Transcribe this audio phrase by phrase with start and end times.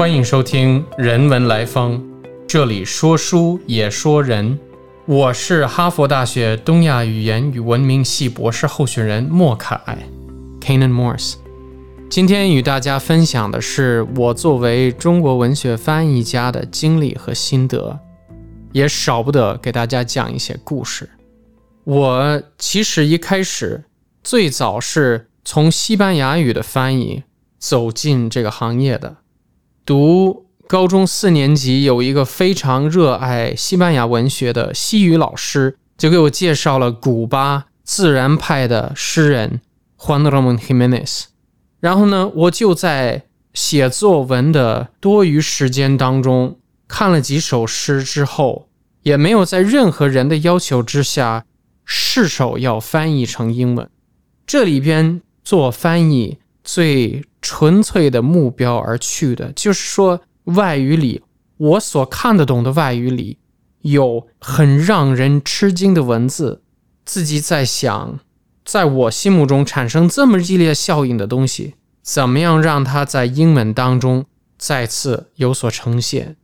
[0.00, 2.02] 欢迎收听《人文来风》，
[2.48, 4.58] 这里说书也说人。
[5.04, 9.78] 我是哈佛大学东亚语言与文明系博士候选人莫凯
[10.58, 11.34] （Kanan Morse）。
[12.08, 18.00] 今天与大家分享的是我作为中国文学翻译家的经历和心得，
[18.72, 21.10] 也少不得给大家讲一些故事。
[21.84, 23.84] 我其实一开始
[24.24, 27.24] 最早是从西班牙语的翻译
[27.58, 29.18] 走进这个行业的。
[29.84, 39.60] 读高中四年级，有一个非常热爱西班牙文学的西语老师，就给我介绍了古巴自然派的诗人
[39.98, 41.24] Juan Ramón Jiménez。
[41.80, 48.68] 然后呢，我就在写作文的多余时间当中看了几首诗之后，
[49.02, 51.44] 也没有在任何人的要求之下
[51.84, 53.88] 试手要翻译成英文。
[54.46, 57.24] 这里边做翻译最。
[57.52, 61.20] 纯粹的目标而去的，就是说，外语里
[61.56, 63.38] 我所看得懂的外语里
[63.80, 66.62] 有很让人吃惊的文字，
[67.04, 68.20] 自己在想，
[68.64, 74.24] 在我心目中产生这么激烈效应的东西，怎么样让它在英文当中
[74.56, 76.36] 再次有所呈现？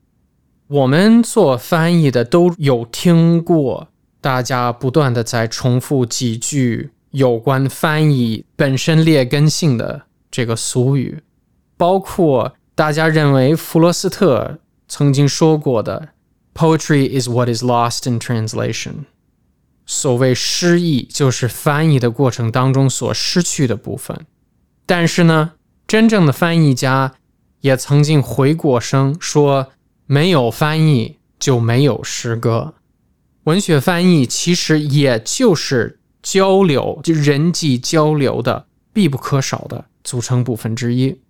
[0.66, 3.86] 我们做翻译的都有听过，
[4.20, 10.05] 大家不断的在重复几句有关翻译本身劣根性的。
[10.30, 11.22] 这个俗语，
[11.76, 16.10] 包括大家认为弗罗斯特曾经说过的
[16.54, 19.04] “Poetry is what is lost in translation”。
[19.86, 24.26] 所谓诗意，就是翻译的过程当中所失去的部分。
[24.84, 25.52] 但是呢，
[25.86, 27.14] 真正的翻译家
[27.60, 29.68] 也曾经回过声说
[30.06, 32.74] ：“没有翻译就没有诗歌。”
[33.44, 38.66] 文学翻译其实也就是交流，就人际交流的
[38.96, 39.84] 必不可少的。
[40.02, 41.20] 组成部分之一。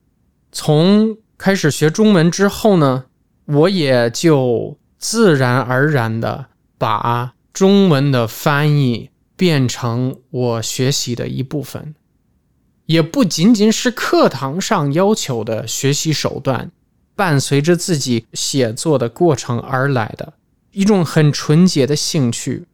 [0.53, 3.07] 从开始学中文之后呢，
[3.47, 11.95] 我也就自然而然的把中文的翻译变成我学习的一部分，
[12.85, 16.71] 也不仅仅是课堂上要求的学习手段，
[17.15, 20.35] 伴随着自己写作的过程而来的
[20.73, 22.67] 一种很纯洁的兴趣。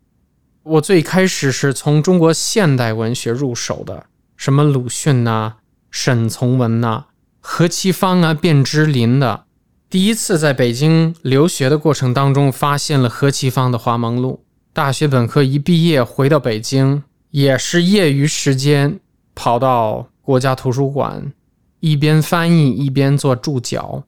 [0.64, 4.06] 我最开始是从中国现代文学入手的，
[4.42, 5.58] 什么鲁迅呐。
[5.88, 7.04] 沈从文呐，
[7.38, 9.44] 何其芳啊，卞之琳的。
[9.88, 14.42] 第一次在北京留学的过程当中，发现了何其芳的《花梦录》。
[14.72, 18.98] 大学本科一毕业回到北京，也是业余时间
[19.36, 21.32] 跑到国家图书馆，
[21.78, 24.02] 一边翻译一边做注脚。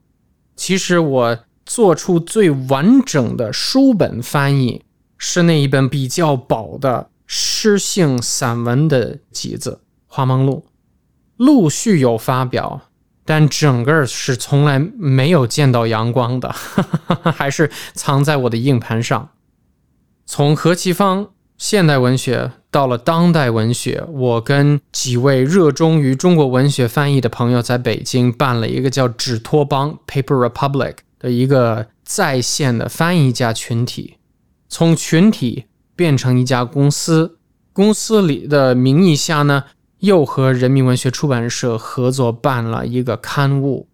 [0.57, 4.83] 其实我做出最完整的书本翻译，
[5.17, 9.79] 是那一本比较薄的诗性散文的集子
[10.15, 10.65] 《花梦录》。
[11.37, 12.83] 陆续有发表，
[13.25, 16.55] 但整个是从来没有见到阳光的，
[17.35, 19.31] 还是藏在我的硬盘上。
[20.25, 34.19] 从何其芳现代文学到了当代文学，我跟几位热衷于中国文学翻译的朋友在北京办了一个叫“纸托邦 ”（Paper Republic） 的一个在线的翻译家群体，
[34.69, 35.65] 从群体
[35.97, 37.39] 变成一家公司，
[37.73, 39.65] 公司里的名义下呢。
[40.05, 43.89] 又和人民文学出版社合作办了一个刊物，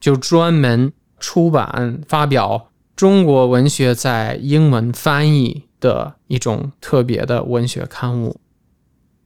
[0.00, 8.40] 就专门出版发表中国文学在英文翻译的一种特别的文学刊物。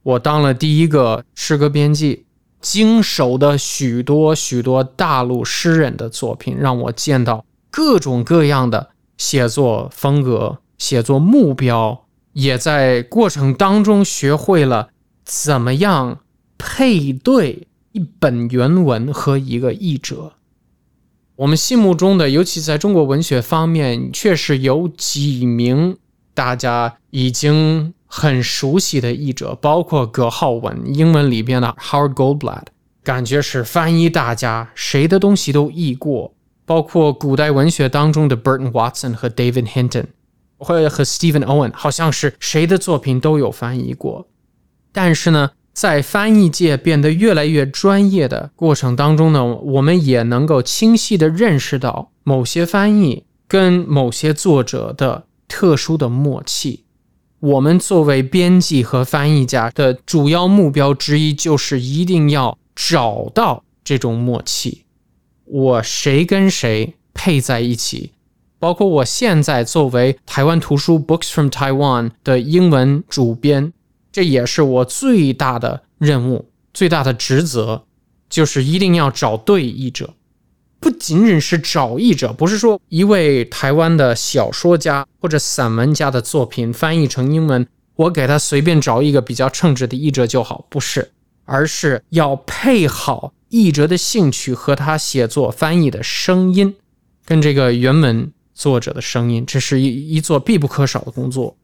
[0.03, 2.25] 我当了第一个诗歌编辑，
[2.59, 14.89] 经手的许多许多大陆诗人的作品，让我见到各种各样的写作风格、写作目标，也在过程当中学会了
[15.23, 16.19] 怎么样。
[16.57, 20.33] 配对一本原文和一个译者，
[21.35, 25.97] 我们心目中的，尤其在中国文学方面，确实有几名
[26.33, 32.65] 大家已经很熟悉的译者，包括葛浩文，英文里边的 Howard Goldblatt，
[33.03, 36.33] 感觉是翻译大家，谁的东西都译过，
[36.65, 40.07] 包括古代文学当中的 Burton Watson 和 David Hinton，
[40.57, 44.27] 或者和 Stephen Owen，好像是谁的作品都有翻译过，
[44.91, 45.51] 但是呢。
[45.75, 56.85] 在翻译界变得越来越专业的过程当中呢，我们也能够清晰地认识到某些翻译跟某些作者的特殊的默契。
[57.41, 64.85] 我们作为编辑和翻译家的主要目标之一，就是一定要找到这种默契。
[65.43, 68.13] 我谁跟谁配在一起，
[68.57, 73.73] 包括我现在作为台湾图书 Books from Taiwan 的英文主编。
[74.15, 77.83] 这也是我最大的任务，最大的职责，
[78.29, 80.13] 就是一定要找对译者。
[80.79, 87.67] 不仅仅是找译者，不是说一位台湾的小说家或者散文家的作品翻译成英文，
[87.97, 91.11] 我给他随便找一个比较称职的译者就好，不是，
[91.43, 96.73] 而是要配好译者的兴趣和他写作翻译的声音，
[97.25, 101.57] 跟这个原文作者的声音，这是一一做必不可少的工作。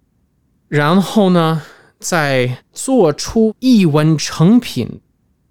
[0.67, 1.61] 然后呢，
[2.01, 4.99] 在做出译文成品，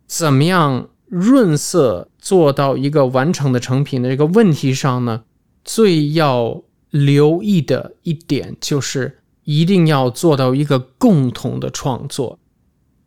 [0.07, 0.89] 怎么样？
[1.07, 5.25] 润色做到一个完成的成品的这个问题上呢，
[5.65, 12.39] 最要留意的一点就是一定要做到一个共同的创作。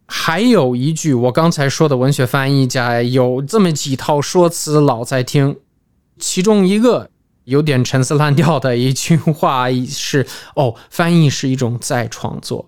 [0.05, 5.55] 还有一句我刚才说的文学翻译家有这么几套说辞老在听，
[6.19, 7.09] 其中一个
[7.45, 12.65] 有点陈词滥调的一句话是：哦，翻译是一种再创作。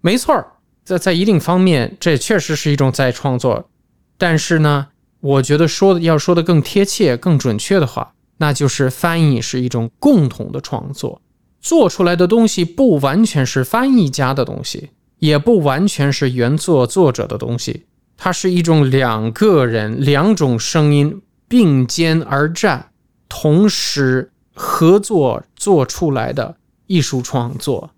[0.00, 0.46] 没错儿，
[0.84, 3.68] 在在一定方面，这确实是一种再创作。
[4.16, 4.88] 但是呢，
[5.20, 11.20] 我觉得说的要说的更贴切、更准确的话，那就是翻译是一种共同的创作，
[11.60, 17.86] 做出来的东西不完全是翻译家的东西，也不完全是原作作者的东西，
[18.16, 22.90] 它是一种两个人、两种声音并肩而战，
[23.28, 26.56] 同时合作做出来的
[26.86, 27.90] 艺术创作。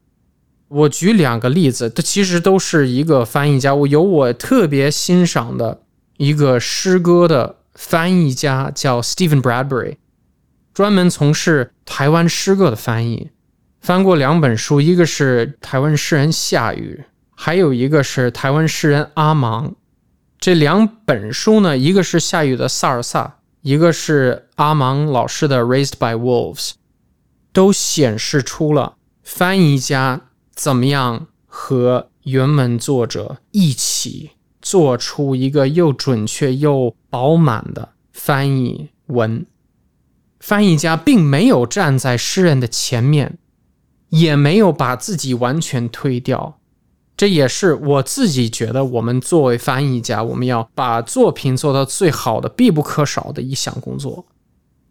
[0.71, 5.83] 我举两个例子，这其实都是一个翻译家，我有我特别欣赏的。
[6.17, 9.97] 一个诗歌的翻译家叫 Stephen Bradbury，
[10.73, 13.31] 专门从事台湾诗歌的翻译，
[13.81, 17.03] 翻过两本书，一个是台湾诗人夏雨，
[17.35, 19.75] 还有一个是台湾诗人阿芒。
[20.39, 23.25] 这两本书呢，一个是夏雨的《萨尔萨》，
[23.63, 26.69] 一个是阿芒老师的《Raised by Wolves》，
[27.53, 30.21] 都显示出了翻译家
[30.63, 34.33] 怎么样和原文作者一起。
[34.61, 39.47] 做出一个又准确又饱满的翻译文，
[40.39, 43.39] 翻译家并没有站在诗人的前面，
[44.11, 46.59] 也没有把自己完全推掉。
[47.17, 54.27] 这也是我自己觉得，我们作为翻译家，我们要把作品做到最好的必不可少的一项工作。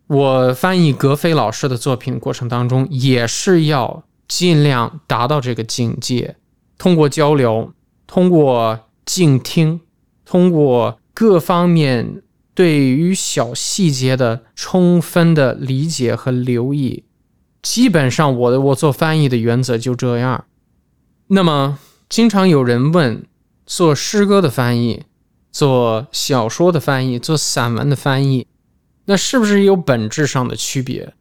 [0.07, 6.37] 我翻译格非老师的作品过程当中，也是要尽量达到这个境界，
[6.77, 7.73] 通过交流，
[8.07, 8.85] 通过。
[9.05, 9.81] 静听，
[10.23, 12.21] 通过各方面
[12.53, 17.05] 对于小细节的充分的理解和留意，
[17.63, 20.45] 基本上我的我做翻译的原则就这样。
[21.29, 23.25] 那么，经常有人问，
[23.65, 25.05] 做诗歌的翻译、
[25.51, 28.45] 做小说的翻译、做散文的翻译，
[29.05, 31.15] 那是不是有本质上的区别？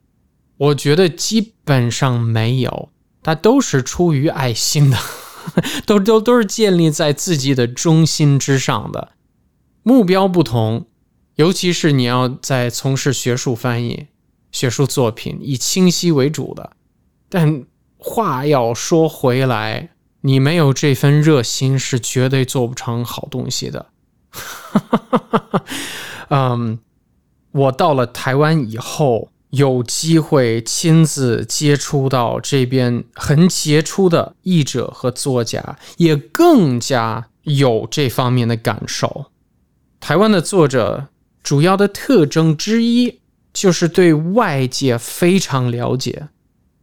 [0.58, 2.90] 我觉得基本上没有，
[3.22, 4.96] 它都是出于爱心的。
[5.86, 9.12] 都都都是建立在自己的中心之上的，
[9.82, 10.84] 目标不同，
[11.36, 14.08] 尤其是你要在从事学术翻译、
[14.52, 16.72] 学术作品以清晰为主的。
[17.30, 17.64] 但
[17.96, 19.88] 话要说回来，
[20.20, 23.86] 你没有这份热心，是绝对做不成好东西的。
[26.28, 26.78] 嗯，
[27.52, 29.30] 我到了台湾以后。
[29.50, 39.26] 有机会亲自接触到这边很杰出的译者和作家，也更加有这方面的感受。
[40.00, 41.08] 台湾的作者
[41.42, 43.20] 主要的特征之一
[43.52, 46.28] 就是对外界非常了解。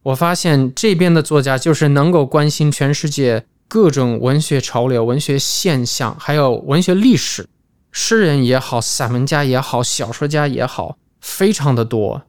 [0.03, 7.47] 我发现这边的作家就是能够关心全世界各种文学潮流、文学现象，还有文学历史。
[7.91, 12.23] 诗人也好，散文家也好，小说家也好，非常的多。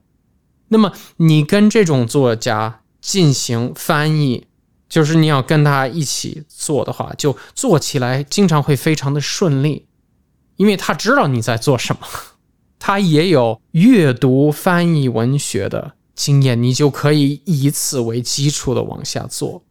[0.68, 4.46] 那么你跟这种作家进行翻译，
[4.88, 9.86] 就是你要跟他一起做的话，就做起来经常会非常的顺利，
[10.56, 12.06] 因为他知道你在做什么，
[12.78, 19.62] 他也有阅读翻译文学的经验，你就可以以此为基础的往下做。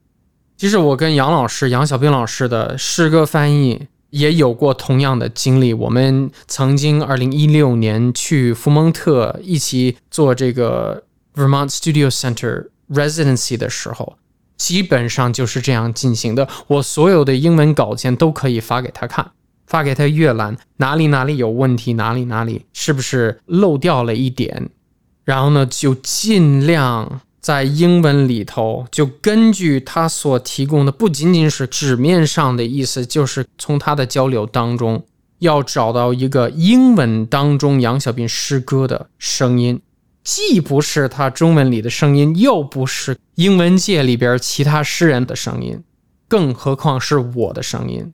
[0.58, 3.88] 其实我跟杨老师、杨小兵老师的诗歌翻译。
[4.16, 5.74] 也有过同样的经历。
[5.74, 11.04] 我们曾经二零一六年去福蒙特一起做这个
[11.36, 14.16] Vermont Studio Center Residency 的时候，
[14.56, 16.48] 基本上就是这样进行的。
[16.68, 19.32] 我所有的英文稿件都可以发给他看，
[19.68, 24.70] 发给他阅览，哪里哪里有问题，哪里哪里是不是漏掉了一点，
[25.26, 27.20] 然后呢，就尽量。
[27.46, 35.06] 在英文里头，就根据他所提供的，不仅仅是纸面上的意思，就是从他的交流当中，
[35.38, 39.80] 要找到一个英文当中杨小斌诗歌的声音，
[40.24, 45.84] 既不是他中文里的声音，又不是英文界里边其他诗人的声音，
[46.28, 48.12] 更何况是我的声音。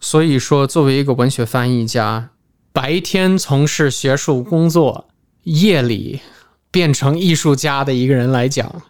[0.00, 2.30] 所以说，作为一个文学翻译家，
[2.72, 5.08] 白天从事学术工作。
[5.42, 6.20] 夜里
[6.74, 8.82] 变成艺术家的一个人来讲，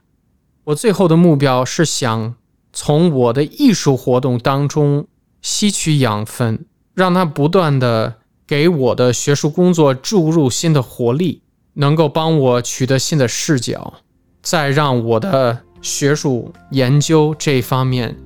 [0.65, 2.35] 我最后的目标是想
[2.73, 5.07] 从我的艺术活动当中
[5.43, 6.65] 吸取养分，
[6.95, 8.15] 让它不断的
[8.47, 11.43] 给我的学术工作注入新的活力，
[11.75, 13.93] 能够帮我取得新的视角，
[14.41, 18.17] 再让我的学术研究这方面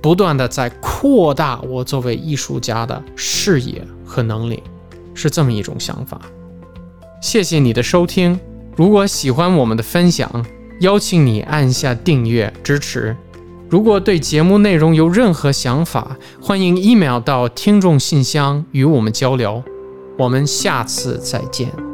[0.00, 4.62] 不断的在扩大我作为艺术家的视野和能力，
[5.14, 6.20] 是这么一种想法。
[7.20, 8.38] 谢谢你的收听。
[8.76, 10.46] 如果喜欢我们的分享，
[10.80, 13.16] 邀请你按下订阅支持。
[13.68, 19.62] 如果对节目内容有任何想法，欢迎 email 到听众信箱与我们交流。
[20.18, 21.89] 我们下次再见。